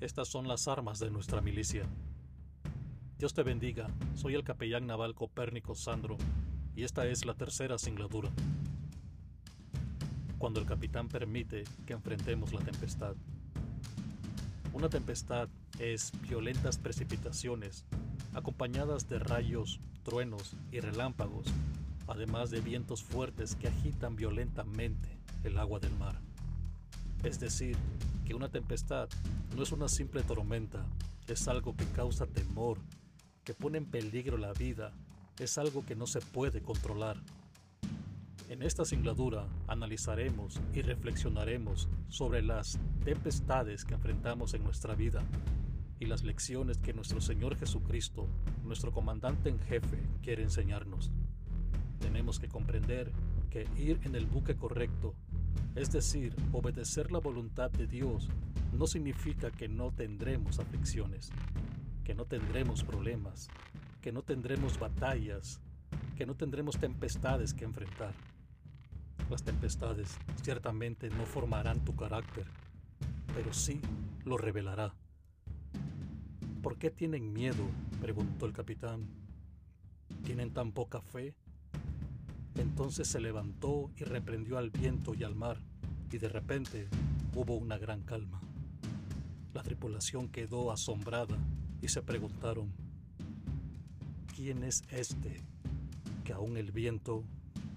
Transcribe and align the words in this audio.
Estas 0.00 0.28
son 0.28 0.46
las 0.46 0.68
armas 0.68 0.98
de 0.98 1.10
nuestra 1.10 1.40
milicia. 1.40 1.84
Dios 3.18 3.32
te 3.32 3.42
bendiga, 3.42 3.88
soy 4.14 4.34
el 4.34 4.44
capellán 4.44 4.86
naval 4.86 5.14
Copérnico 5.14 5.74
Sandro 5.74 6.18
y 6.74 6.84
esta 6.84 7.06
es 7.06 7.24
la 7.24 7.32
tercera 7.32 7.78
singladura. 7.78 8.30
Cuando 10.36 10.60
el 10.60 10.66
capitán 10.66 11.08
permite 11.08 11.64
que 11.86 11.94
enfrentemos 11.94 12.52
la 12.52 12.60
tempestad. 12.60 13.14
Una 14.74 14.90
tempestad 14.90 15.48
es 15.78 16.12
violentas 16.28 16.76
precipitaciones 16.76 17.86
acompañadas 18.34 19.08
de 19.08 19.18
rayos, 19.18 19.80
truenos 20.04 20.56
y 20.72 20.80
relámpagos, 20.80 21.46
además 22.06 22.50
de 22.50 22.60
vientos 22.60 23.02
fuertes 23.02 23.56
que 23.56 23.68
agitan 23.68 24.14
violentamente 24.14 25.08
el 25.42 25.56
agua 25.56 25.80
del 25.80 25.96
mar. 25.96 26.20
Es 27.24 27.40
decir, 27.40 27.78
que 28.26 28.34
una 28.34 28.50
tempestad 28.50 29.08
no 29.56 29.62
es 29.62 29.72
una 29.72 29.88
simple 29.88 30.22
tormenta, 30.22 30.84
es 31.28 31.46
algo 31.48 31.76
que 31.76 31.86
causa 31.86 32.26
temor, 32.26 32.78
que 33.44 33.54
pone 33.54 33.78
en 33.78 33.86
peligro 33.86 34.36
la 34.36 34.52
vida, 34.52 34.92
es 35.38 35.56
algo 35.58 35.86
que 35.86 35.94
no 35.94 36.06
se 36.06 36.20
puede 36.20 36.60
controlar. 36.60 37.16
En 38.48 38.62
esta 38.62 38.84
singladura 38.84 39.46
analizaremos 39.68 40.60
y 40.74 40.82
reflexionaremos 40.82 41.88
sobre 42.08 42.42
las 42.42 42.78
tempestades 43.04 43.84
que 43.84 43.94
enfrentamos 43.94 44.54
en 44.54 44.64
nuestra 44.64 44.94
vida 44.94 45.22
y 46.00 46.06
las 46.06 46.24
lecciones 46.24 46.78
que 46.78 46.92
nuestro 46.92 47.20
Señor 47.20 47.56
Jesucristo, 47.56 48.26
nuestro 48.64 48.92
comandante 48.92 49.48
en 49.48 49.60
jefe, 49.60 49.98
quiere 50.22 50.42
enseñarnos. 50.42 51.12
Tenemos 52.00 52.38
que 52.40 52.48
comprender 52.48 53.12
que 53.50 53.68
ir 53.76 54.00
en 54.04 54.14
el 54.16 54.26
buque 54.26 54.56
correcto, 54.56 55.14
es 55.74 55.90
decir, 55.90 56.34
obedecer 56.52 57.12
la 57.12 57.18
voluntad 57.18 57.70
de 57.70 57.86
Dios, 57.86 58.28
no 58.72 58.86
significa 58.86 59.50
que 59.50 59.68
no 59.68 59.90
tendremos 59.92 60.58
aflicciones 60.58 61.30
que 62.06 62.14
no 62.14 62.24
tendremos 62.24 62.84
problemas, 62.84 63.48
que 64.00 64.12
no 64.12 64.22
tendremos 64.22 64.78
batallas, 64.78 65.60
que 66.16 66.24
no 66.24 66.36
tendremos 66.36 66.78
tempestades 66.78 67.52
que 67.52 67.64
enfrentar. 67.64 68.14
Las 69.28 69.42
tempestades 69.42 70.16
ciertamente 70.40 71.10
no 71.10 71.26
formarán 71.26 71.84
tu 71.84 71.96
carácter, 71.96 72.46
pero 73.34 73.52
sí 73.52 73.80
lo 74.24 74.38
revelará. 74.38 74.94
¿Por 76.62 76.78
qué 76.78 76.92
tienen 76.92 77.32
miedo? 77.32 77.64
preguntó 78.00 78.46
el 78.46 78.52
capitán. 78.52 79.08
¿Tienen 80.22 80.52
tan 80.52 80.70
poca 80.70 81.00
fe? 81.00 81.34
Entonces 82.58 83.08
se 83.08 83.20
levantó 83.20 83.90
y 83.96 84.04
reprendió 84.04 84.58
al 84.58 84.70
viento 84.70 85.14
y 85.14 85.24
al 85.24 85.34
mar, 85.34 85.58
y 86.10 86.18
de 86.18 86.28
repente 86.28 86.88
hubo 87.34 87.56
una 87.56 87.76
gran 87.78 88.02
calma. 88.02 88.40
La 89.52 89.62
tripulación 89.62 90.28
quedó 90.28 90.72
asombrada 90.72 91.36
y 91.82 91.88
se 91.88 92.02
preguntaron, 92.02 92.72
¿quién 94.34 94.62
es 94.64 94.84
este 94.90 95.40
que 96.24 96.32
aún 96.32 96.56
el 96.56 96.72
viento 96.72 97.24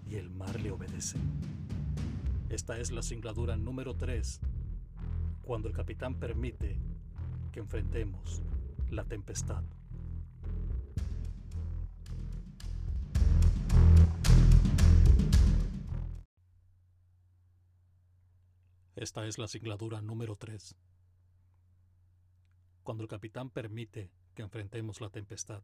y 0.09 0.15
el 0.15 0.29
mar 0.29 0.59
le 0.59 0.71
obedecen? 0.71 1.21
Esta 2.49 2.79
es 2.79 2.91
la 2.91 3.03
singladura 3.03 3.57
número 3.57 3.95
3, 3.95 4.39
cuando 5.43 5.67
el 5.67 5.73
capitán 5.73 6.15
permite 6.15 6.77
que 7.51 7.59
enfrentemos 7.59 8.41
la 8.89 9.03
tempestad. 9.03 9.63
Esta 18.99 19.25
es 19.25 19.37
la 19.37 19.47
singladura 19.47 20.01
número 20.01 20.35
3 20.35 20.75
cuando 22.83 23.01
el 23.01 23.07
capitán 23.07 23.49
permite 23.49 24.11
que 24.35 24.41
enfrentemos 24.41 24.99
la 24.99 25.09
tempestad. 25.09 25.63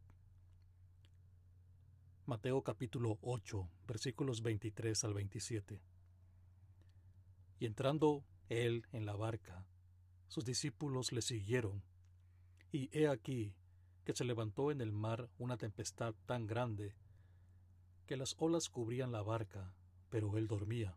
Mateo 2.24 2.62
capítulo 2.62 3.18
8, 3.20 3.68
versículos 3.86 4.40
23 4.40 5.04
al 5.04 5.12
27. 5.12 5.82
Y 7.58 7.66
entrando 7.66 8.24
él 8.48 8.86
en 8.92 9.04
la 9.04 9.16
barca, 9.16 9.66
sus 10.28 10.46
discípulos 10.46 11.12
le 11.12 11.20
siguieron, 11.20 11.82
y 12.72 12.88
he 12.98 13.06
aquí 13.06 13.54
que 14.06 14.14
se 14.14 14.24
levantó 14.24 14.70
en 14.70 14.80
el 14.80 14.92
mar 14.92 15.28
una 15.36 15.58
tempestad 15.58 16.14
tan 16.24 16.46
grande 16.46 16.96
que 18.06 18.16
las 18.16 18.34
olas 18.38 18.70
cubrían 18.70 19.12
la 19.12 19.20
barca, 19.20 19.74
pero 20.08 20.38
él 20.38 20.46
dormía. 20.46 20.96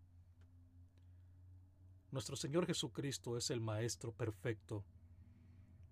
Nuestro 2.11 2.35
Señor 2.35 2.65
Jesucristo 2.65 3.37
es 3.37 3.49
el 3.51 3.61
Maestro 3.61 4.11
perfecto, 4.11 4.83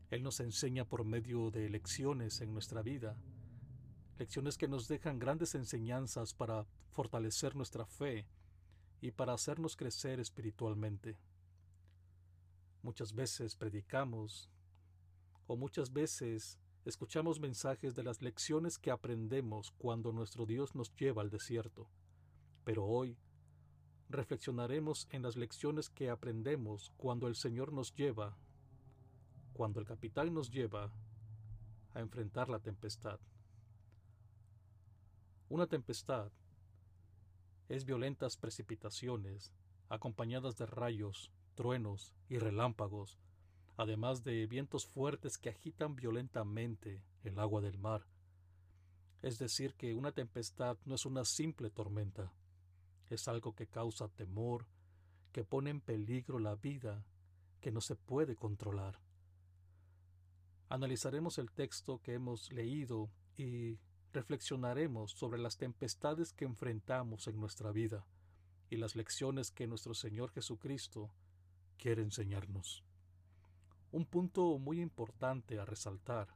él 0.10 0.24
nos 0.24 0.40
enseña 0.40 0.86
por 0.86 1.06
medio 1.06 1.52
de 1.52 1.70
lecciones 1.70 2.42
en 2.42 2.52
nuestra 2.52 2.82
vida, 2.82 3.16
lecciones 4.18 4.58
que 4.58 4.68
nos 4.68 4.88
dejan 4.88 5.20
grandes 5.20 5.54
enseñanzas 5.54 6.34
para 6.34 6.66
fortalecer 6.90 7.56
nuestra 7.56 7.86
fe 7.86 8.28
y 9.02 9.12
para 9.12 9.34
hacernos 9.34 9.76
crecer 9.76 10.20
espiritualmente. 10.20 11.18
Muchas 12.82 13.14
veces 13.14 13.56
predicamos 13.56 14.50
o 15.46 15.56
muchas 15.56 15.94
veces 15.94 16.60
escuchamos 16.86 17.40
mensajes 17.40 17.94
de 17.94 18.04
las 18.04 18.22
lecciones 18.22 18.80
que 18.80 18.92
aprendemos 18.92 19.72
cuando 19.78 20.12
nuestro 20.12 20.48
Dios 20.48 20.74
nos 20.74 20.94
lleva 20.96 21.22
al 21.22 21.30
desierto. 21.30 21.88
Pero 22.64 22.84
hoy 22.86 23.16
reflexionaremos 24.10 25.08
en 25.12 25.22
las 25.22 25.38
lecciones 25.38 25.90
que 25.90 26.10
aprendemos 26.10 26.92
cuando 26.98 27.28
el 27.28 27.36
Señor 27.36 27.72
nos 27.72 27.94
lleva 27.94 28.38
cuando 29.60 29.82
el 29.82 29.86
capitán 29.86 30.34
nos 30.34 30.50
lleva 30.50 30.90
a 31.94 32.00
enfrentar 32.00 32.48
la 32.48 32.60
tempestad. 32.60 33.20
Una 35.50 35.68
tempestad 35.68 36.32
es 37.68 37.84
violentas 37.84 38.38
precipitaciones 38.38 39.52
acompañadas 39.90 40.56
de 40.56 40.66
rayos, 40.66 41.30
truenos 41.56 42.16
y 42.30 42.38
relámpagos, 42.38 43.20
además 43.76 44.24
de 44.24 44.48
vientos 44.48 44.86
fuertes 44.86 45.38
que 45.38 45.50
agitan 45.50 45.98
violentamente 45.98 47.04
el 47.26 47.38
agua 47.38 47.60
del 47.60 47.78
mar. 47.78 48.08
Es 49.22 49.40
decir, 49.40 49.74
que 49.74 49.94
una 49.94 50.14
tempestad 50.14 50.78
no 50.86 50.96
es 50.96 51.06
una 51.06 51.26
simple 51.26 51.70
tormenta, 51.70 52.32
es 53.10 53.28
algo 53.28 53.54
que 53.54 53.68
causa 53.68 54.08
temor, 54.10 54.68
que 55.32 55.44
pone 55.44 55.70
en 55.70 55.82
peligro 55.82 56.40
la 56.40 56.56
vida, 56.56 57.06
que 57.62 57.72
no 57.72 57.82
se 57.82 57.96
puede 57.96 58.36
controlar. 58.36 59.00
Analizaremos 60.70 61.38
el 61.38 61.52
texto 61.52 62.00
que 62.02 62.14
hemos 62.14 62.52
leído 62.52 63.10
y 63.36 63.80
reflexionaremos 64.14 65.12
sobre 65.12 65.40
las 65.40 65.58
tempestades 65.58 66.34
que 66.34 66.46
enfrentamos 66.46 67.28
en 67.28 67.40
nuestra 67.40 67.72
vida 67.72 68.06
y 68.70 68.78
las 68.78 68.96
lecciones 68.96 69.52
que 69.52 69.68
nuestro 69.68 69.94
Señor 69.94 70.32
Jesucristo 70.32 71.12
quiere 71.78 72.04
enseñarnos. 72.04 72.84
Un 73.92 74.06
punto 74.06 74.60
muy 74.60 74.80
importante 74.82 75.58
a 75.58 75.66
resaltar 75.66 76.28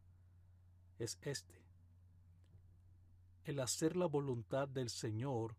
es 0.97 1.19
este. 1.21 1.61
El 3.43 3.59
hacer 3.59 3.95
la 3.95 4.07
voluntad 4.07 4.67
del 4.67 4.89
Señor 4.89 5.55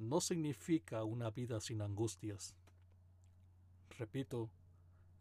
no 0.00 0.20
significa 0.22 1.04
una 1.04 1.30
vida 1.30 1.60
sin 1.60 1.82
angustias. 1.82 2.56
Repito, 3.98 4.50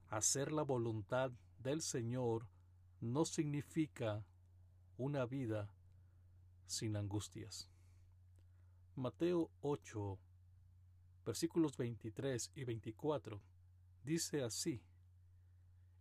hacer 0.10 0.54
la 0.54 0.64
voluntad 0.64 1.32
del 1.62 1.82
Señor 1.82 2.48
no 3.02 3.26
significa 3.26 4.24
una 4.98 5.26
vida 5.26 5.70
sin 6.66 6.96
angustias. 6.96 7.70
Mateo 8.96 9.52
8, 9.62 10.18
versículos 11.26 11.76
23 11.76 12.52
y 12.56 12.64
24, 12.64 13.42
dice 14.04 14.44
así, 14.44 14.82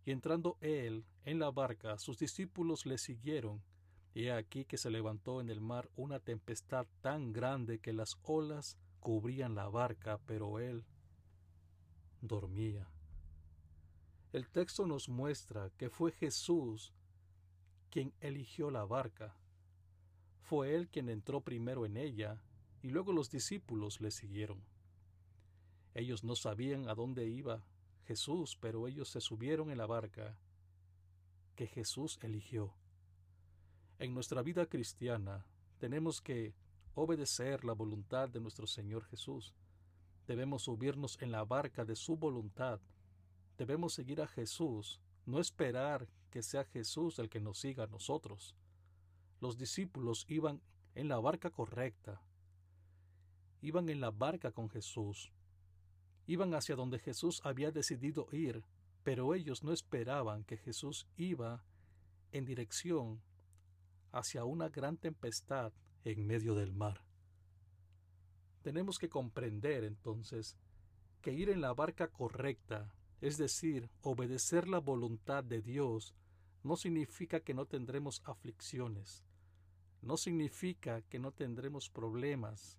Y 0.05 0.11
entrando 0.11 0.57
él 0.61 1.05
en 1.25 1.39
la 1.39 1.51
barca, 1.51 1.97
sus 1.97 2.17
discípulos 2.17 2.85
le 2.85 2.97
siguieron, 2.97 3.61
y 4.13 4.25
he 4.25 4.31
aquí 4.31 4.65
que 4.65 4.77
se 4.77 4.89
levantó 4.89 5.41
en 5.41 5.49
el 5.49 5.61
mar 5.61 5.89
una 5.95 6.19
tempestad 6.19 6.87
tan 7.01 7.31
grande 7.31 7.79
que 7.79 7.93
las 7.93 8.17
olas 8.23 8.77
cubrían 8.99 9.55
la 9.55 9.69
barca, 9.69 10.19
pero 10.25 10.59
él 10.59 10.83
dormía. 12.21 12.89
El 14.31 14.47
texto 14.47 14.85
nos 14.85 15.09
muestra 15.09 15.71
que 15.77 15.89
fue 15.89 16.11
Jesús 16.11 16.93
quien 17.89 18.13
eligió 18.19 18.69
la 18.69 18.85
barca. 18.85 19.35
Fue 20.41 20.75
Él 20.75 20.87
quien 20.89 21.09
entró 21.09 21.41
primero 21.41 21.85
en 21.85 21.97
ella 21.97 22.41
y 22.81 22.89
luego 22.89 23.11
los 23.11 23.29
discípulos 23.29 24.01
le 24.01 24.11
siguieron. 24.11 24.63
Ellos 25.95 26.23
no 26.23 26.35
sabían 26.35 26.87
a 26.87 26.95
dónde 26.95 27.27
iba 27.27 27.63
Jesús, 28.05 28.57
pero 28.59 28.87
ellos 28.87 29.09
se 29.09 29.21
subieron 29.21 29.71
en 29.71 29.77
la 29.77 29.85
barca 29.85 30.37
que 31.55 31.67
Jesús 31.67 32.19
eligió. 32.21 32.73
En 33.99 34.13
nuestra 34.13 34.41
vida 34.41 34.65
cristiana 34.65 35.45
tenemos 35.77 36.21
que 36.21 36.55
obedecer 36.95 37.65
la 37.65 37.73
voluntad 37.73 38.29
de 38.29 38.39
nuestro 38.39 38.65
Señor 38.65 39.03
Jesús. 39.03 39.53
Debemos 40.25 40.63
subirnos 40.63 41.21
en 41.21 41.31
la 41.33 41.43
barca 41.43 41.83
de 41.83 41.97
su 41.97 42.15
voluntad. 42.15 42.79
Debemos 43.57 43.93
seguir 43.93 44.21
a 44.21 44.27
Jesús, 44.27 45.01
no 45.25 45.41
esperar 45.41 46.07
que 46.29 46.41
sea 46.41 46.63
Jesús 46.63 47.19
el 47.19 47.27
que 47.27 47.41
nos 47.41 47.59
siga 47.59 47.83
a 47.83 47.87
nosotros. 47.87 48.55
Los 49.41 49.57
discípulos 49.57 50.23
iban 50.29 50.61
en 50.95 51.09
la 51.09 51.19
barca 51.19 51.49
correcta. 51.49 52.21
Iban 53.61 53.89
en 53.89 53.99
la 53.99 54.11
barca 54.11 54.53
con 54.53 54.69
Jesús. 54.69 55.29
Iban 56.25 56.53
hacia 56.53 56.77
donde 56.77 56.99
Jesús 56.99 57.41
había 57.43 57.71
decidido 57.71 58.29
ir, 58.31 58.63
pero 59.03 59.33
ellos 59.33 59.61
no 59.61 59.73
esperaban 59.73 60.45
que 60.45 60.55
Jesús 60.55 61.05
iba 61.17 61.65
en 62.31 62.45
dirección 62.45 63.21
hacia 64.11 64.43
una 64.45 64.69
gran 64.69 64.97
tempestad 64.97 65.73
en 66.03 66.25
medio 66.25 66.55
del 66.55 66.71
mar. 66.71 67.03
Tenemos 68.61 68.99
que 68.99 69.09
comprender 69.09 69.83
entonces 69.83 70.57
que 71.21 71.33
ir 71.33 71.49
en 71.49 71.61
la 71.61 71.73
barca 71.73 72.07
correcta, 72.07 72.93
es 73.21 73.37
decir, 73.37 73.89
obedecer 74.01 74.67
la 74.67 74.79
voluntad 74.79 75.43
de 75.43 75.61
Dios, 75.61 76.15
no 76.63 76.75
significa 76.75 77.39
que 77.39 77.53
no 77.53 77.65
tendremos 77.65 78.21
aflicciones, 78.25 79.23
no 80.01 80.17
significa 80.17 81.01
que 81.03 81.19
no 81.19 81.31
tendremos 81.31 81.89
problemas, 81.89 82.77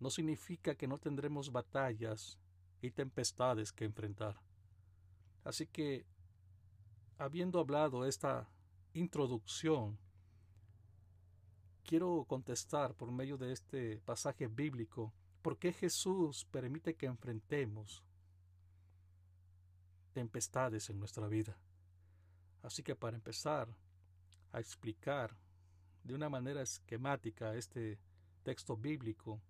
no 0.00 0.10
significa 0.10 0.74
que 0.74 0.86
no 0.86 0.98
tendremos 0.98 1.52
batallas 1.52 2.38
y 2.80 2.90
tempestades 2.90 3.72
que 3.72 3.84
enfrentar. 3.84 4.40
Así 5.44 5.66
que, 5.66 6.04
habiendo 7.18 7.60
hablado 7.60 8.04
esta 8.04 8.48
introducción, 8.94 9.98
quiero 11.84 12.24
contestar 12.28 12.94
por 12.94 13.10
medio 13.10 13.36
de 13.36 13.52
este 13.52 13.98
pasaje 14.04 14.46
bíblico 14.46 15.12
por 15.42 15.58
qué 15.58 15.72
Jesús 15.72 16.44
permite 16.50 16.94
que 16.94 17.06
enfrentemos 17.06 18.02
tempestades 20.12 20.88
en 20.90 20.98
nuestra 20.98 21.26
vida. 21.26 21.56
Así 22.62 22.82
que 22.82 22.94
para 22.94 23.16
empezar 23.16 23.68
a 24.52 24.60
explicar 24.60 25.36
de 26.04 26.14
una 26.14 26.28
manera 26.28 26.62
esquemática 26.62 27.54
este 27.54 27.98
texto 28.42 28.76
bíblico, 28.76 29.40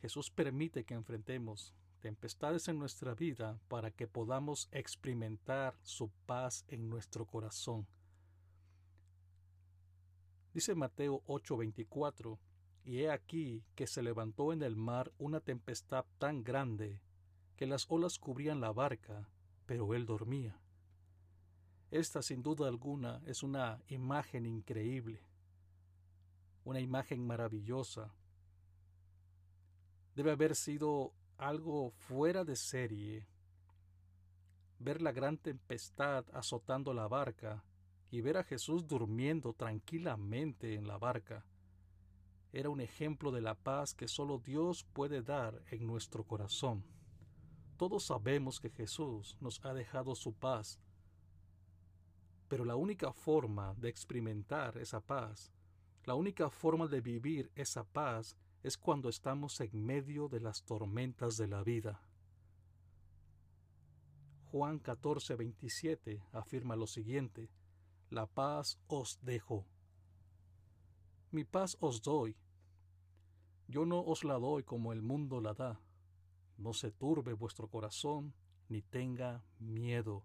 Jesús 0.00 0.30
permite 0.30 0.84
que 0.84 0.94
enfrentemos 0.94 1.72
tempestades 2.00 2.68
en 2.68 2.78
nuestra 2.78 3.14
vida 3.14 3.58
para 3.68 3.90
que 3.90 4.06
podamos 4.06 4.68
experimentar 4.72 5.78
su 5.82 6.10
paz 6.26 6.64
en 6.68 6.88
nuestro 6.88 7.24
corazón. 7.24 7.86
Dice 10.54 10.76
Mateo 10.76 11.24
8:24, 11.26 12.38
y 12.84 13.00
he 13.00 13.10
aquí 13.10 13.64
que 13.74 13.88
se 13.88 14.02
levantó 14.02 14.52
en 14.52 14.62
el 14.62 14.76
mar 14.76 15.12
una 15.18 15.40
tempestad 15.40 16.04
tan 16.18 16.44
grande 16.44 17.00
que 17.56 17.66
las 17.66 17.86
olas 17.88 18.20
cubrían 18.20 18.60
la 18.60 18.72
barca, 18.72 19.28
pero 19.66 19.94
él 19.94 20.06
dormía. 20.06 20.60
Esta 21.90 22.22
sin 22.22 22.42
duda 22.42 22.68
alguna 22.68 23.20
es 23.26 23.42
una 23.42 23.82
imagen 23.88 24.46
increíble, 24.46 25.20
una 26.62 26.78
imagen 26.78 27.26
maravillosa. 27.26 28.14
Debe 30.14 30.30
haber 30.30 30.54
sido 30.54 31.12
algo 31.36 31.90
fuera 31.90 32.44
de 32.44 32.54
serie 32.54 33.26
ver 34.78 35.02
la 35.02 35.10
gran 35.10 35.36
tempestad 35.36 36.24
azotando 36.32 36.94
la 36.94 37.08
barca 37.08 37.64
y 38.14 38.20
ver 38.20 38.36
a 38.36 38.44
Jesús 38.44 38.86
durmiendo 38.86 39.54
tranquilamente 39.54 40.74
en 40.74 40.86
la 40.86 40.98
barca. 40.98 41.44
Era 42.52 42.70
un 42.70 42.80
ejemplo 42.80 43.32
de 43.32 43.40
la 43.40 43.56
paz 43.56 43.92
que 43.92 44.06
solo 44.06 44.38
Dios 44.38 44.84
puede 44.84 45.20
dar 45.20 45.60
en 45.72 45.84
nuestro 45.84 46.22
corazón. 46.22 46.84
Todos 47.76 48.04
sabemos 48.04 48.60
que 48.60 48.70
Jesús 48.70 49.36
nos 49.40 49.64
ha 49.64 49.74
dejado 49.74 50.14
su 50.14 50.32
paz, 50.32 50.78
pero 52.46 52.64
la 52.64 52.76
única 52.76 53.12
forma 53.12 53.74
de 53.74 53.88
experimentar 53.88 54.78
esa 54.78 55.00
paz, 55.00 55.50
la 56.04 56.14
única 56.14 56.50
forma 56.50 56.86
de 56.86 57.00
vivir 57.00 57.50
esa 57.56 57.82
paz 57.82 58.36
es 58.62 58.78
cuando 58.78 59.08
estamos 59.08 59.60
en 59.60 59.84
medio 59.84 60.28
de 60.28 60.38
las 60.38 60.62
tormentas 60.62 61.36
de 61.36 61.48
la 61.48 61.64
vida. 61.64 62.00
Juan 64.52 64.78
14, 64.78 65.34
27 65.34 66.22
afirma 66.30 66.76
lo 66.76 66.86
siguiente, 66.86 67.50
La 68.10 68.26
paz 68.26 68.78
os 68.86 69.18
dejo. 69.22 69.64
Mi 71.30 71.44
paz 71.44 71.76
os 71.80 72.00
doy. 72.02 72.36
Yo 73.66 73.86
no 73.86 74.00
os 74.04 74.24
la 74.24 74.34
doy 74.34 74.62
como 74.62 74.92
el 74.92 75.02
mundo 75.02 75.40
la 75.40 75.54
da 75.54 75.80
no 76.56 76.72
se 76.72 76.90
turbe 76.90 77.32
vuestro 77.32 77.68
corazón, 77.68 78.34
ni 78.68 78.82
tenga 78.82 79.44
miedo. 79.58 80.24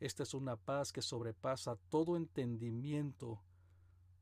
Esta 0.00 0.22
es 0.22 0.34
una 0.34 0.56
paz 0.56 0.92
que 0.92 1.02
sobrepasa 1.02 1.76
todo 1.88 2.16
entendimiento. 2.16 3.42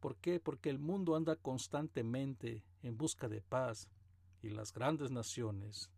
¿Por 0.00 0.16
qué? 0.16 0.38
Porque 0.38 0.70
el 0.70 0.78
mundo 0.78 1.16
anda 1.16 1.36
constantemente 1.36 2.64
en 2.82 2.96
busca 2.96 3.28
de 3.28 3.40
paz, 3.40 3.88
y 4.42 4.50
las 4.50 4.72
grandes 4.72 5.10
naciones, 5.10 5.90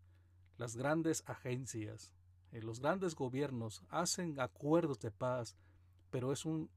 las 0.56 0.76
grandes 0.76 1.22
agencias, 1.26 2.12
eh, 2.52 2.62
los 2.62 2.80
grandes 2.80 3.14
gobiernos 3.14 3.82
hacen 3.88 4.38
acuerdos 4.38 5.00
de 5.00 5.10
paz, 5.10 5.56
pero 6.16 6.32
es 6.32 6.46
un 6.46 6.70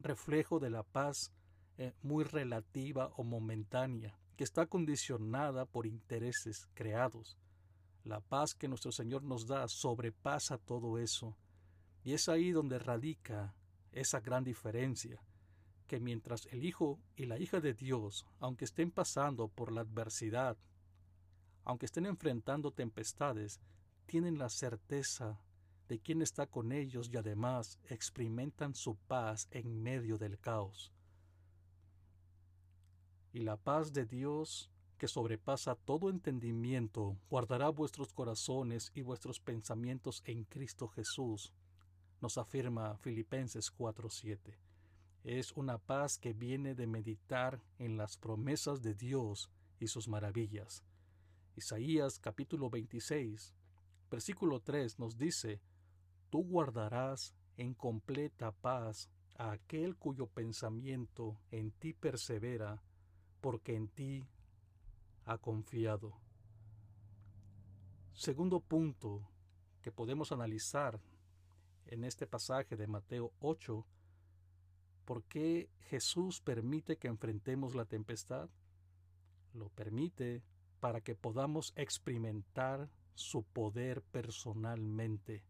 reflejo 0.00 0.58
de 0.58 0.70
la 0.70 0.84
paz 0.84 1.34
eh, 1.76 1.92
muy 2.00 2.24
relativa 2.24 3.12
o 3.14 3.22
momentánea, 3.22 4.18
que 4.38 4.44
está 4.44 4.64
condicionada 4.64 5.66
por 5.66 5.84
intereses 5.84 6.66
creados. 6.72 7.36
La 8.04 8.22
paz 8.22 8.54
que 8.54 8.66
nuestro 8.66 8.90
Señor 8.90 9.22
nos 9.22 9.46
da 9.46 9.68
sobrepasa 9.68 10.56
todo 10.56 10.96
eso. 10.96 11.36
Y 12.04 12.14
es 12.14 12.26
ahí 12.30 12.52
donde 12.52 12.78
radica 12.78 13.54
esa 13.92 14.20
gran 14.20 14.44
diferencia, 14.44 15.22
que 15.86 16.00
mientras 16.00 16.46
el 16.46 16.64
Hijo 16.64 16.98
y 17.16 17.26
la 17.26 17.38
hija 17.38 17.60
de 17.60 17.74
Dios, 17.74 18.24
aunque 18.40 18.64
estén 18.64 18.90
pasando 18.90 19.48
por 19.48 19.72
la 19.72 19.82
adversidad, 19.82 20.56
aunque 21.64 21.84
estén 21.84 22.06
enfrentando 22.06 22.70
tempestades, 22.70 23.60
tienen 24.06 24.38
la 24.38 24.48
certeza 24.48 25.38
de 25.88 25.98
quién 25.98 26.22
está 26.22 26.46
con 26.46 26.72
ellos 26.72 27.10
y 27.12 27.16
además 27.16 27.78
experimentan 27.88 28.74
su 28.74 28.96
paz 28.96 29.48
en 29.50 29.82
medio 29.82 30.18
del 30.18 30.38
caos. 30.38 30.92
Y 33.32 33.40
la 33.40 33.56
paz 33.56 33.92
de 33.92 34.06
Dios 34.06 34.70
que 34.98 35.08
sobrepasa 35.08 35.74
todo 35.74 36.08
entendimiento, 36.08 37.18
guardará 37.28 37.68
vuestros 37.68 38.12
corazones 38.12 38.92
y 38.94 39.02
vuestros 39.02 39.40
pensamientos 39.40 40.22
en 40.24 40.44
Cristo 40.44 40.88
Jesús, 40.88 41.52
nos 42.20 42.38
afirma 42.38 42.96
Filipenses 42.98 43.70
4:7. 43.70 44.56
Es 45.24 45.52
una 45.52 45.78
paz 45.78 46.18
que 46.18 46.32
viene 46.32 46.74
de 46.74 46.86
meditar 46.86 47.60
en 47.78 47.96
las 47.96 48.16
promesas 48.16 48.82
de 48.82 48.94
Dios 48.94 49.50
y 49.80 49.88
sus 49.88 50.08
maravillas. 50.08 50.84
Isaías 51.56 52.18
capítulo 52.18 52.70
26, 52.70 53.52
versículo 54.10 54.60
3 54.60 54.98
nos 54.98 55.16
dice, 55.16 55.60
Tú 56.34 56.42
guardarás 56.42 57.32
en 57.56 57.74
completa 57.74 58.50
paz 58.50 59.08
a 59.36 59.52
aquel 59.52 59.94
cuyo 59.94 60.26
pensamiento 60.26 61.38
en 61.52 61.70
ti 61.70 61.92
persevera, 61.92 62.82
porque 63.40 63.76
en 63.76 63.86
ti 63.86 64.26
ha 65.26 65.38
confiado. 65.38 66.18
Segundo 68.14 68.58
punto 68.58 69.30
que 69.80 69.92
podemos 69.92 70.32
analizar 70.32 71.00
en 71.86 72.02
este 72.02 72.26
pasaje 72.26 72.74
de 72.74 72.88
Mateo 72.88 73.32
8, 73.38 73.86
¿por 75.04 75.22
qué 75.26 75.70
Jesús 75.82 76.40
permite 76.40 76.96
que 76.96 77.06
enfrentemos 77.06 77.76
la 77.76 77.84
tempestad? 77.84 78.50
Lo 79.52 79.68
permite 79.68 80.42
para 80.80 81.00
que 81.00 81.14
podamos 81.14 81.72
experimentar 81.76 82.90
su 83.14 83.44
poder 83.44 84.02
personalmente. 84.02 85.44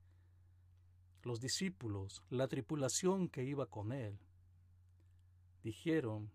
Los 1.24 1.40
discípulos, 1.40 2.22
la 2.28 2.48
tripulación 2.48 3.30
que 3.30 3.44
iba 3.44 3.64
con 3.64 3.92
él, 3.92 4.18
dijeron, 5.62 6.30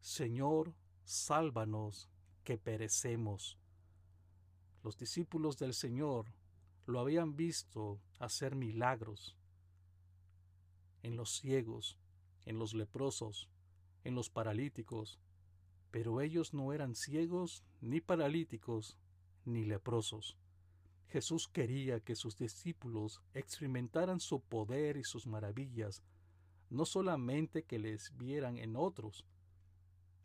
Señor, 0.00 0.74
sálvanos, 1.04 2.10
que 2.44 2.58
perecemos. 2.58 3.58
Los 4.84 4.98
discípulos 4.98 5.56
del 5.56 5.72
Señor 5.72 6.26
lo 6.84 7.00
habían 7.00 7.34
visto 7.34 7.98
hacer 8.18 8.54
milagros 8.54 9.38
en 11.02 11.16
los 11.16 11.30
ciegos, 11.30 11.98
en 12.44 12.58
los 12.58 12.74
leprosos, 12.74 13.48
en 14.04 14.14
los 14.14 14.28
paralíticos, 14.28 15.18
pero 15.90 16.20
ellos 16.20 16.52
no 16.52 16.74
eran 16.74 16.94
ciegos, 16.94 17.64
ni 17.80 18.02
paralíticos, 18.02 18.98
ni 19.46 19.64
leprosos. 19.64 20.36
Jesús 21.08 21.48
quería 21.48 22.00
que 22.00 22.16
sus 22.16 22.36
discípulos 22.36 23.22
experimentaran 23.32 24.20
su 24.20 24.40
poder 24.40 24.96
y 24.96 25.04
sus 25.04 25.26
maravillas, 25.26 26.02
no 26.68 26.84
solamente 26.84 27.62
que 27.62 27.78
les 27.78 28.16
vieran 28.16 28.58
en 28.58 28.76
otros. 28.76 29.24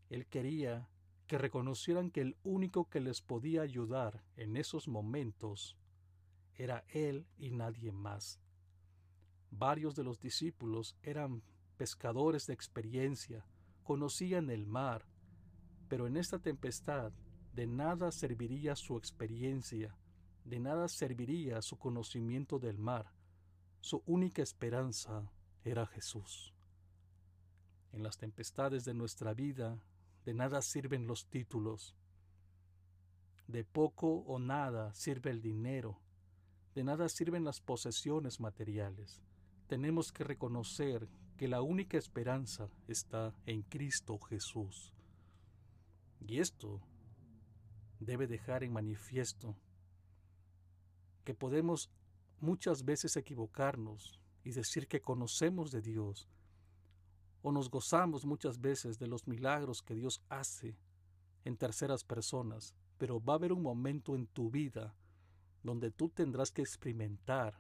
Él 0.10 0.26
quería 0.26 0.90
que 1.28 1.38
reconocieran 1.38 2.12
que 2.12 2.22
el 2.22 2.36
único 2.44 2.90
que 2.90 3.00
les 3.00 3.22
podía 3.22 3.62
ayudar 3.62 4.24
en 4.36 4.58
esos 4.58 4.88
momentos 4.88 5.78
era 6.56 6.84
Él 6.90 7.26
y 7.38 7.52
nadie 7.52 7.92
más. 7.92 8.40
Varios 9.52 9.96
de 9.96 10.04
los 10.04 10.20
discípulos 10.20 10.98
eran 11.04 11.44
pescadores 11.78 12.48
de 12.48 12.54
experiencia, 12.54 13.46
conocían 13.84 14.50
el 14.50 14.66
mar, 14.66 15.06
pero 15.88 16.08
en 16.08 16.18
esta 16.18 16.40
tempestad 16.40 17.12
de 17.54 17.68
nada 17.68 18.12
serviría 18.12 18.76
su 18.76 18.98
experiencia, 18.98 19.96
de 20.45 20.60
nada 20.60 20.88
serviría 20.88 21.62
su 21.62 21.77
conocimiento 21.77 22.60
del 22.60 22.77
mar. 22.77 23.12
Su 23.79 24.03
única 24.05 24.41
esperanza 24.41 25.31
era 25.63 25.86
Jesús. 25.86 26.53
En 27.91 28.03
las 28.03 28.17
tempestades 28.17 28.86
de 28.86 28.93
nuestra 28.93 29.33
vida, 29.33 29.79
de 30.25 30.33
nada 30.33 30.62
sirven 30.62 31.07
los 31.07 31.27
títulos. 31.27 31.95
De 33.48 33.63
poco 33.63 34.07
o 34.07 34.39
nada 34.39 34.93
sirve 34.93 35.29
el 35.31 35.41
dinero. 35.41 36.00
De 36.74 36.83
nada 36.83 37.10
sirven 37.10 37.43
las 37.43 37.60
posesiones 37.60 38.39
materiales. 38.39 39.21
Tenemos 39.67 40.12
que 40.12 40.24
reconocer 40.24 41.07
que 41.38 41.48
la 41.48 41.62
única 41.62 41.98
esperanza 41.98 42.69
está 42.88 43.33
en 43.45 43.63
Cristo 43.63 44.19
Jesús. 44.19 44.93
Y 46.19 46.39
esto 46.39 46.81
debe 48.00 48.27
dejar 48.27 48.63
en 48.63 48.74
manifiesto 48.74 49.55
que 51.24 51.34
podemos 51.34 51.90
muchas 52.40 52.84
veces 52.84 53.16
equivocarnos 53.16 54.20
y 54.44 54.51
decir 54.51 54.88
que 54.88 55.01
conocemos 55.01 55.72
de 55.72 55.82
Dios, 55.82 56.28
o 57.44 57.51
nos 57.51 57.70
gozamos 57.70 58.25
muchas 58.25 58.60
veces 58.60 59.00
de 59.00 59.08
los 59.08 59.28
milagros 59.28 59.82
que 59.82 59.96
Dios 59.96 60.22
hace 60.30 60.78
en 61.44 61.58
terceras 61.58 62.04
personas, 62.04 62.75
pero 62.98 63.24
va 63.24 63.34
a 63.34 63.36
haber 63.38 63.51
un 63.51 63.63
momento 63.63 64.16
en 64.16 64.28
tu 64.28 64.51
vida 64.51 64.96
donde 65.63 65.92
tú 65.92 66.10
tendrás 66.10 66.51
que 66.51 66.62
experimentar 66.62 67.56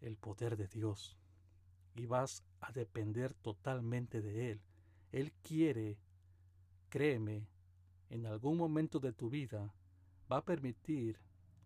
el 0.00 0.16
poder 0.16 0.56
de 0.56 0.66
Dios 0.66 1.16
y 1.94 2.06
vas 2.06 2.42
a 2.60 2.72
depender 2.72 3.34
totalmente 3.34 4.22
de 4.22 4.52
Él. 4.52 4.60
Él 5.12 5.32
quiere, 5.42 5.98
créeme, 6.88 7.46
en 8.08 8.26
algún 8.26 8.56
momento 8.56 8.98
de 8.98 9.12
tu 9.12 9.30
vida 9.30 9.72
va 10.30 10.38
a 10.38 10.44
permitir 10.44 11.20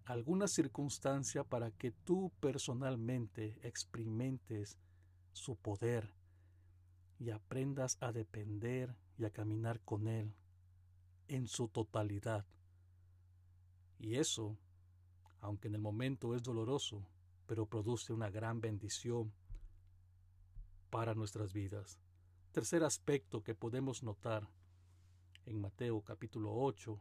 alguna 0.04 0.49
circunstancia 0.49 1.44
para 1.44 1.70
que 1.70 1.90
tú 1.90 2.30
personalmente 2.40 3.58
experimentes 3.62 4.78
su 5.32 5.56
poder 5.56 6.12
y 7.18 7.30
aprendas 7.30 7.96
a 8.00 8.12
depender 8.12 8.94
y 9.16 9.25
a 9.25 9.30
caminar 9.30 9.80
con 9.80 10.08
Él 10.08 10.34
en 11.28 11.46
su 11.46 11.68
totalidad. 11.68 12.44
Y 13.99 14.16
eso, 14.16 14.58
aunque 15.40 15.68
en 15.68 15.76
el 15.76 15.80
momento 15.80 16.34
es 16.34 16.42
doloroso, 16.42 17.06
pero 17.46 17.66
produce 17.66 18.12
una 18.12 18.30
gran 18.30 18.61
bendición 18.61 19.32
para 20.90 21.14
nuestras 21.14 21.52
vidas. 21.52 21.99
Tercer 22.52 22.84
aspecto 22.84 23.42
que 23.42 23.54
podemos 23.54 24.02
notar 24.02 24.49
en 25.46 25.61
Mateo 25.61 26.02
capítulo 26.02 26.54
8 26.54 27.00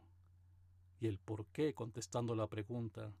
y 1.00 1.06
el 1.06 1.18
por 1.18 1.46
qué 1.46 1.74
contestando 1.74 2.34
la 2.34 2.46
pregunta, 2.46 3.12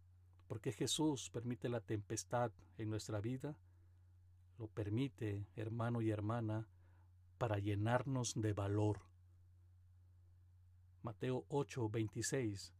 ¿por 0.46 0.60
qué 0.60 0.72
Jesús 0.72 1.30
permite 1.30 1.68
la 1.68 1.80
tempestad 1.80 2.52
en 2.78 2.90
nuestra 2.90 3.20
vida? 3.20 3.56
Lo 4.58 4.68
permite, 4.68 5.46
hermano 5.56 6.00
y 6.00 6.10
hermana, 6.10 6.68
para 7.38 7.58
llenarnos 7.58 8.34
de 8.34 8.52
valor. 8.52 9.00
Mateo 11.02 11.44
8, 11.48 11.88
26. 11.90 12.72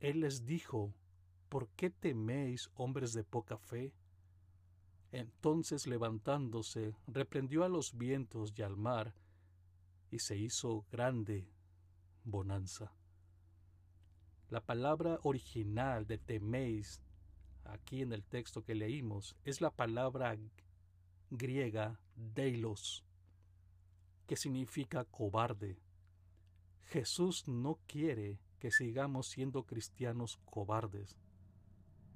Él 0.00 0.20
les 0.20 0.46
dijo, 0.46 0.94
¿por 1.48 1.68
qué 1.70 1.90
teméis, 1.90 2.70
hombres 2.74 3.12
de 3.12 3.24
poca 3.24 3.58
fe? 3.58 3.92
Entonces 5.12 5.86
levantándose, 5.86 6.94
reprendió 7.06 7.64
a 7.64 7.68
los 7.68 7.98
vientos 7.98 8.54
y 8.56 8.62
al 8.62 8.76
mar, 8.76 9.14
y 10.10 10.20
se 10.20 10.36
hizo 10.36 10.86
grande 10.90 11.48
bonanza. 12.24 12.92
La 14.50 14.60
palabra 14.60 15.20
original 15.22 16.08
de 16.08 16.18
teméis, 16.18 17.00
aquí 17.62 18.02
en 18.02 18.12
el 18.12 18.24
texto 18.24 18.64
que 18.64 18.74
leímos, 18.74 19.36
es 19.44 19.60
la 19.60 19.70
palabra 19.70 20.36
griega 21.30 22.00
deilos, 22.16 23.04
que 24.26 24.34
significa 24.34 25.04
cobarde. 25.04 25.78
Jesús 26.86 27.46
no 27.46 27.78
quiere 27.86 28.40
que 28.58 28.72
sigamos 28.72 29.28
siendo 29.28 29.62
cristianos 29.66 30.40
cobardes. 30.44 31.16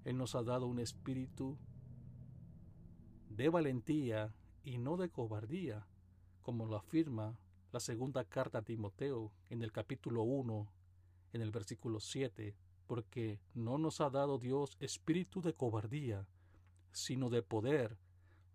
Él 0.05 0.17
nos 0.19 0.35
ha 0.35 0.43
dado 0.43 0.67
un 0.67 0.81
espíritu 0.81 1.57
de 3.29 3.49
valentía 3.49 4.35
y 4.65 4.79
no 4.79 4.97
de 4.97 5.09
cobardía, 5.09 5.87
como 6.43 6.67
lo 6.67 6.75
afirma 6.75 7.39
la 7.71 7.79
segunda 7.79 8.25
carta 8.25 8.59
a 8.59 8.63
Timoteo 8.63 9.31
en 9.51 9.63
el 9.63 9.71
capítulo 9.71 10.25
1, 10.25 10.69
en 11.35 11.43
el 11.43 11.51
versículo 11.51 12.01
7, 12.01 12.57
porque 12.87 13.39
no 13.53 13.77
nos 13.77 14.01
ha 14.01 14.09
dado 14.09 14.39
Dios 14.39 14.79
espíritu 14.81 15.43
de 15.43 15.53
cobardía, 15.53 16.27
sino 16.93 17.29
de 17.29 17.43
poder, 17.43 17.99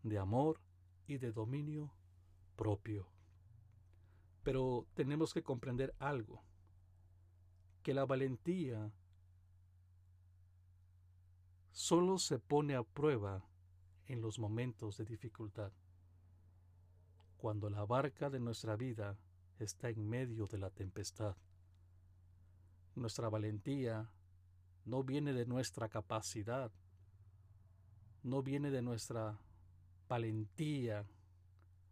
de 0.02 0.18
amor 0.18 0.60
y 1.06 1.18
de 1.18 1.32
dominio 1.32 1.94
propio. 2.56 3.08
Pero 4.42 4.88
tenemos 4.96 5.32
que 5.32 5.44
comprender 5.44 5.94
algo, 6.00 6.42
que 7.84 7.94
la 7.94 8.06
valentía 8.06 8.92
solo 11.72 12.18
se 12.18 12.40
pone 12.40 12.76
a 12.76 12.82
prueba 12.82 13.46
en 14.08 14.22
los 14.22 14.40
momentos 14.40 14.98
de 14.98 15.06
dificultad 15.06 15.72
cuando 17.40 17.70
la 17.70 17.86
barca 17.86 18.30
de 18.30 18.40
nuestra 18.40 18.76
vida 18.76 19.18
está 19.60 19.90
en 19.90 20.08
medio 20.08 20.46
de 20.46 20.58
la 20.58 20.70
tempestad. 20.70 21.36
Nuestra 23.00 23.29
valentía 23.29 24.10
no 24.84 25.06
viene 25.06 25.32
de 25.32 25.46
nuestra 25.46 25.88
capacidad, 25.88 26.70
no 28.24 28.44
viene 28.44 28.72
de 28.72 28.82
nuestra 28.82 29.39
valentía 30.10 31.06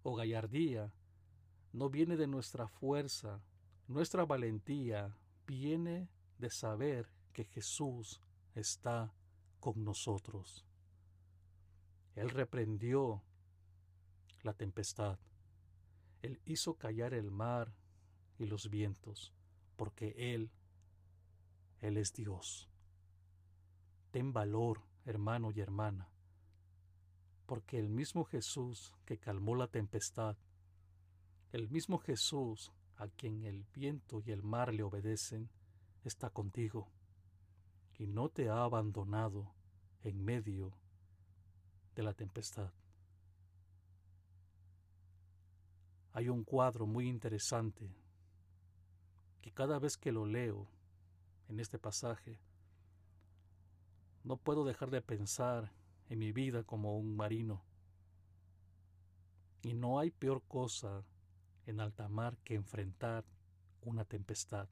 o 0.03 0.15
gallardía, 0.15 0.91
no 1.71 1.89
viene 1.89 2.17
de 2.17 2.27
nuestra 2.27 2.67
fuerza. 2.67 3.39
Nuestra 3.87 4.25
valentía 4.25 5.15
viene 5.47 6.09
de 6.39 6.49
saber 6.49 7.07
que 7.31 7.45
Jesús 7.45 8.19
está 8.53 9.13
con 9.61 9.85
nosotros. 9.85 10.65
Él 12.15 12.29
reprendió 12.31 13.23
la 14.43 14.51
tempestad. 14.51 15.17
Él 16.21 16.41
hizo 16.43 16.73
callar 16.73 17.13
el 17.13 17.31
mar 17.31 17.71
y 18.37 18.45
los 18.45 18.69
vientos, 18.69 19.31
porque 19.77 20.33
Él, 20.33 20.51
Él 21.79 21.98
es 21.98 22.13
Dios. 22.13 22.69
Ten 24.12 24.34
valor, 24.34 24.81
hermano 25.05 25.51
y 25.51 25.60
hermana, 25.60 26.10
porque 27.46 27.77
el 27.77 27.89
mismo 27.89 28.24
Jesús 28.25 28.93
que 29.05 29.17
calmó 29.17 29.55
la 29.55 29.67
tempestad, 29.67 30.38
el 31.51 31.69
mismo 31.69 31.98
Jesús 31.98 32.72
a 32.96 33.07
quien 33.07 33.43
el 33.43 33.65
viento 33.74 34.22
y 34.25 34.31
el 34.31 34.43
mar 34.43 34.74
le 34.74 34.84
obedecen, 34.84 35.50
está 36.03 36.29
contigo 36.29 36.89
y 37.98 38.07
no 38.07 38.29
te 38.29 38.50
ha 38.50 38.63
abandonado 38.63 39.53
en 40.03 40.24
medio 40.24 40.74
de 41.96 42.03
la 42.03 42.13
tempestad. 42.13 42.72
hay 46.17 46.29
un 46.29 46.43
cuadro 46.43 46.88
muy 46.88 47.07
interesante 47.07 47.96
que 49.39 49.51
cada 49.51 49.77
vez 49.77 49.98
que 49.98 50.12
lo 50.12 50.25
leo 50.25 50.67
en 51.47 51.59
este 51.59 51.79
pasaje, 51.79 52.39
no 54.23 54.37
puedo 54.37 54.65
dejar 54.65 54.91
de 54.91 55.01
pensar 55.01 55.71
en 56.09 56.19
mi 56.19 56.31
vida 56.31 56.63
como 56.63 56.97
un 56.97 57.15
marino. 57.15 57.63
Y 59.61 59.73
no 59.73 59.99
hay 59.99 60.11
peor 60.11 60.43
cosa 60.47 61.03
en 61.65 61.79
alta 61.79 62.07
mar 62.09 62.37
que 62.43 62.55
enfrentar 62.55 63.25
una 63.81 64.05
tempestad. 64.05 64.67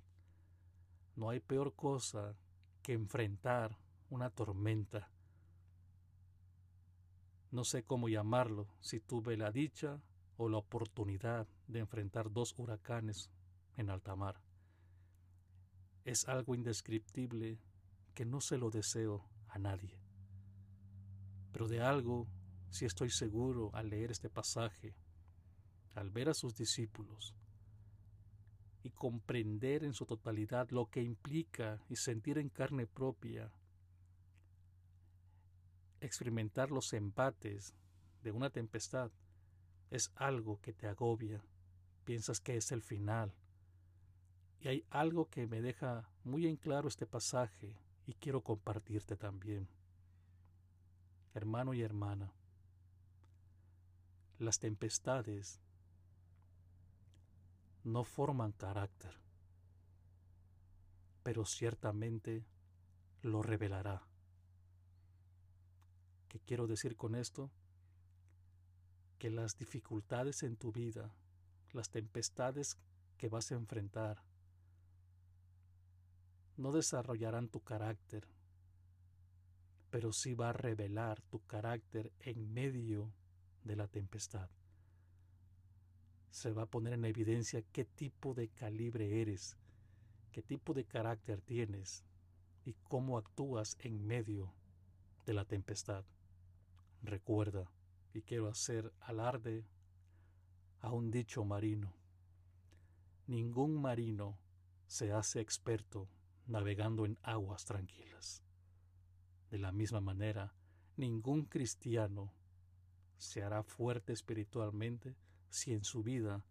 No 1.16 1.30
hay 1.30 1.40
peor 1.40 1.74
cosa 1.74 2.36
que 2.82 2.94
enfrentar 2.94 3.78
una 4.10 4.30
tormenta. 4.30 5.10
No 7.52 7.64
sé 7.64 7.84
cómo 7.84 8.10
llamarlo, 8.10 8.68
si 8.82 9.00
tuve 9.00 9.38
la 9.38 9.52
dicha 9.52 10.02
o 10.38 10.50
la 10.50 10.58
oportunidad 10.58 11.48
de 11.68 11.80
enfrentar 11.80 12.32
dos 12.32 12.54
huracanes 12.58 13.32
en 13.78 13.90
alta 13.90 14.16
mar. 14.16 14.45
Es 16.06 16.28
algo 16.30 16.56
indescriptible 16.56 17.60
que 18.14 18.26
no 18.26 18.40
se 18.40 18.58
lo 18.58 18.70
deseo 18.70 19.28
a 19.50 19.60
nadie. 19.60 20.00
Pero 21.52 21.68
de 21.68 21.82
algo 21.82 22.28
sí 22.70 22.86
estoy 22.86 23.10
seguro 23.10 23.72
al 23.74 23.90
leer 23.90 24.12
este 24.12 24.30
pasaje, 24.30 24.96
al 25.96 26.12
ver 26.12 26.30
a 26.30 26.34
sus 26.34 26.56
discípulos 26.56 27.36
y 28.84 28.92
comprender 28.92 29.84
en 29.84 29.94
su 29.94 30.06
totalidad 30.06 30.70
lo 30.70 30.90
que 30.90 31.02
implica 31.02 31.82
y 31.90 31.96
sentir 31.96 32.38
en 32.38 32.50
carne 32.50 32.86
propia 32.86 33.52
experimentar 36.02 36.72
los 36.72 36.94
embates 36.94 37.74
de 38.22 38.32
una 38.32 38.50
tempestad 38.50 39.12
es 39.90 40.12
algo 40.16 40.62
que 40.62 40.74
te 40.74 40.88
agobia, 40.88 41.44
piensas 42.04 42.40
que 42.40 42.58
es 42.58 42.72
el 42.72 42.82
final. 42.82 43.34
Y 44.60 44.68
hay 44.68 44.86
algo 44.90 45.30
que 45.30 45.48
me 45.48 45.62
deja 45.62 46.10
muy 46.24 46.48
en 46.48 46.56
claro 46.56 46.88
este 46.88 47.06
pasaje 47.06 47.76
y 48.08 48.14
quiero 48.14 48.42
compartirte 48.42 49.16
también. 49.16 49.68
Hermano 51.34 51.74
y 51.74 51.82
hermana, 51.82 52.32
las 54.40 54.60
tempestades 54.60 55.60
no 57.84 58.04
forman 58.04 58.52
carácter, 58.52 59.14
pero 61.24 61.46
ciertamente 61.46 62.46
lo 63.22 63.42
revelará. 63.42 64.08
¿Qué 66.28 66.40
quiero 66.40 66.68
decir 66.68 66.96
con 66.96 67.16
esto? 67.16 67.52
Que 69.20 69.30
las 69.30 69.58
dificultades 69.58 70.44
en 70.44 70.58
tu 70.58 70.72
vida, 70.72 71.14
las 71.72 71.90
tempestades 71.90 72.78
que 73.18 73.30
vas 73.30 73.52
a 73.52 73.56
enfrentar, 73.56 74.24
no 76.58 76.72
desarrollarán 76.72 77.50
tu 77.50 77.62
carácter, 77.62 78.28
pero 79.90 80.12
sí 80.12 80.34
va 80.34 80.50
a 80.50 80.54
revelar 80.54 81.22
tu 81.24 81.40
carácter 81.46 82.12
en 82.20 82.54
medio 82.54 83.14
de 83.64 83.76
la 83.76 83.88
tempestad. 83.88 84.50
Se 86.30 86.52
va 86.52 86.64
a 86.64 86.70
poner 86.70 86.94
en 86.94 87.06
evidencia 87.06 87.62
qué 87.72 87.86
tipo 87.86 88.34
de 88.34 88.50
calibre 88.50 89.22
eres, 89.22 89.58
qué 90.32 90.42
tipo 90.42 90.74
de 90.74 90.86
carácter 90.86 91.42
tienes 91.42 92.04
y 92.66 92.74
cómo 92.84 93.18
actúas 93.18 93.78
en 93.80 94.06
medio 94.06 94.54
de 95.26 95.34
la 95.34 95.46
tempestad. 95.46 96.04
Recuerda, 97.02 97.72
y 98.14 98.22
quiero 98.22 98.48
hacer 98.48 98.94
alarde 99.02 99.66
a 100.80 100.92
un 100.92 101.12
dicho 101.12 101.44
marino. 101.44 101.94
Ningún 103.28 103.76
marino 103.82 104.38
se 104.88 105.12
hace 105.12 105.42
experto 105.42 106.08
navegando 106.48 107.06
en 107.06 107.18
aguas 107.24 107.66
tranquilas. 107.66 108.44
De 109.50 109.58
la 109.58 109.72
misma 109.72 110.02
manera, 110.02 110.54
ningún 110.98 111.46
cristiano 111.46 112.34
se 113.18 113.44
hará 113.44 113.64
fuerte 113.64 114.14
espiritualmente 114.14 115.16
si 115.50 115.74
en 115.74 115.84
su 115.84 116.04
vida 116.04 116.44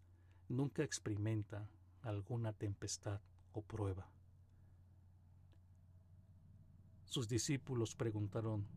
nunca 0.49 0.83
experimenta 0.83 1.69
alguna 2.01 2.53
tempestad 2.53 3.21
o 3.53 3.61
prueba. 3.61 4.09
Sus 7.05 7.27
discípulos 7.27 7.95
preguntaron 7.95 8.67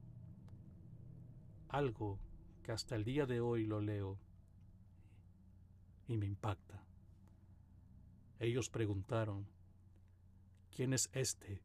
algo 1.69 2.19
que 2.63 2.73
hasta 2.73 2.95
el 2.95 3.05
día 3.05 3.27
de 3.27 3.41
hoy 3.41 3.65
lo 3.65 3.81
leo 3.81 4.19
y 6.07 6.17
me 6.17 6.27
impacta. 6.27 6.83
Ellos 8.39 8.71
preguntaron, 8.71 9.47
¿quién 10.79 10.93
es 10.93 11.11
este 11.13 11.61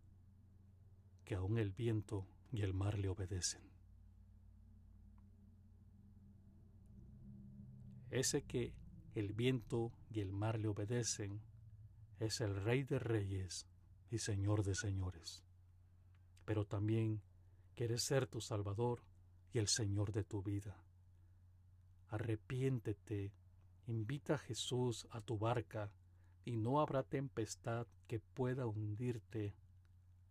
que 1.24 1.36
aún 1.36 1.60
el 1.60 1.70
viento 1.70 2.26
y 2.52 2.64
el 2.64 2.74
mar 2.74 2.98
le 2.98 3.10
obedecen? 3.10 3.62
Ese 8.10 8.42
que 8.42 8.74
el 9.14 9.34
viento 9.34 9.92
y 10.10 10.22
el 10.22 10.32
mar 10.32 10.58
le 10.58 10.68
obedecen 10.68 11.44
es 12.20 12.42
el 12.42 12.56
Rey 12.56 12.86
de 12.86 12.98
Reyes 12.98 13.68
y 14.10 14.18
Señor 14.18 14.64
de 14.64 14.74
Señores. 14.74 15.44
Pero 16.44 16.66
también 16.66 17.22
quiere 17.76 18.00
ser 18.00 18.26
tu 18.26 18.42
Salvador 18.42 19.04
y 19.54 19.60
el 19.60 19.68
Señor 19.68 20.12
de 20.12 20.24
tu 20.24 20.42
vida. 20.42 20.84
Arrepiéntete, 22.08 23.32
invita 23.86 24.34
a 24.34 24.40
Jesús 24.40 25.08
a 25.12 25.22
tu 25.22 25.38
barca 25.38 25.92
y 26.46 26.58
no 26.58 26.80
habrá 26.80 27.04
tempestad 27.04 27.88
que 28.08 28.20
pueda 28.20 28.68
hundirte 28.68 29.56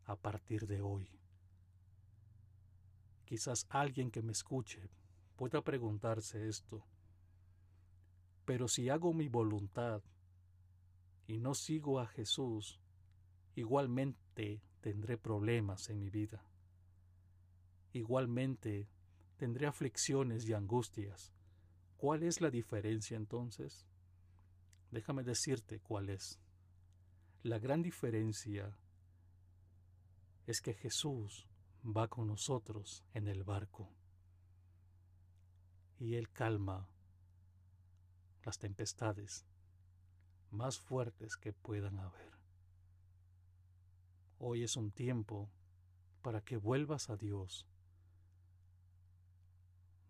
a 0.04 0.16
partir 0.16 0.66
de 0.66 0.80
hoy. 0.80 1.08
Quizás 3.24 3.66
alguien 3.70 4.10
que 4.10 4.22
me 4.22 4.32
escuche 4.32 4.90
pueda 5.36 5.62
preguntarse 5.62 6.48
esto. 6.48 6.84
Pero 8.44 8.68
si 8.68 8.88
hago 8.88 9.14
mi 9.14 9.28
voluntad 9.28 10.02
y 11.26 11.38
no 11.38 11.54
sigo 11.54 12.00
a 12.00 12.06
Jesús, 12.06 12.80
igualmente 13.54 14.62
tendré 14.80 15.16
problemas 15.16 15.88
en 15.88 16.00
mi 16.00 16.10
vida. 16.10 16.44
Igualmente 17.92 18.88
tendré 19.36 19.66
aflicciones 19.66 20.46
y 20.46 20.52
angustias. 20.52 21.32
¿Cuál 21.96 22.24
es 22.24 22.40
la 22.40 22.50
diferencia 22.50 23.16
entonces? 23.16 23.86
Déjame 24.92 25.24
decirte 25.24 25.80
cuál 25.80 26.10
es. 26.10 26.38
La 27.42 27.58
gran 27.58 27.82
diferencia 27.82 28.76
es 30.46 30.60
que 30.60 30.74
Jesús 30.74 31.48
va 31.84 32.08
con 32.08 32.26
nosotros 32.28 33.02
en 33.14 33.26
el 33.26 33.42
barco 33.42 33.90
y 35.98 36.16
Él 36.16 36.30
calma 36.30 36.86
las 38.44 38.58
tempestades 38.58 39.46
más 40.50 40.78
fuertes 40.78 41.36
que 41.36 41.54
puedan 41.54 41.98
haber. 41.98 42.32
Hoy 44.38 44.62
es 44.62 44.76
un 44.76 44.92
tiempo 44.92 45.50
para 46.20 46.42
que 46.42 46.58
vuelvas 46.58 47.08
a 47.08 47.16
Dios, 47.16 47.66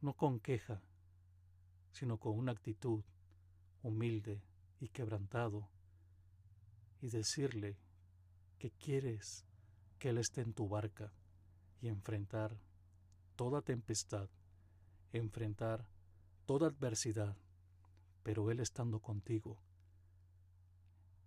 no 0.00 0.14
con 0.14 0.40
queja, 0.40 0.82
sino 1.92 2.18
con 2.18 2.36
una 2.36 2.50
actitud 2.50 3.04
humilde 3.82 4.42
y 4.82 4.88
quebrantado, 4.88 5.68
y 7.00 7.08
decirle 7.08 7.78
que 8.58 8.72
quieres 8.72 9.46
que 10.00 10.08
Él 10.08 10.18
esté 10.18 10.40
en 10.40 10.54
tu 10.54 10.68
barca 10.68 11.12
y 11.80 11.86
enfrentar 11.86 12.58
toda 13.36 13.62
tempestad, 13.62 14.28
enfrentar 15.12 15.86
toda 16.46 16.66
adversidad 16.66 17.36
pero 18.24 18.50
Él 18.50 18.58
estando 18.58 18.98
contigo 18.98 19.56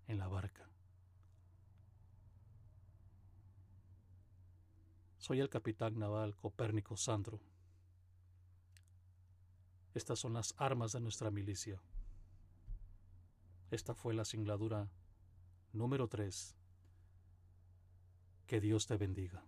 en 0.07 0.17
la 0.17 0.27
barca. 0.27 0.69
Soy 5.17 5.39
el 5.39 5.49
capitán 5.49 5.97
naval 5.97 6.35
Copérnico 6.35 6.97
Sandro. 6.97 7.39
Estas 9.93 10.19
son 10.19 10.33
las 10.33 10.53
armas 10.57 10.91
de 10.91 10.99
nuestra 10.99 11.31
milicia. 11.31 11.81
Esta 13.71 13.93
fue 13.95 14.13
la 14.13 14.25
singladura 14.25 14.89
número 15.73 16.07
3. 16.07 16.55
Que 18.47 18.61
Dios 18.61 18.85
te 18.87 18.97
bendiga. 18.97 19.43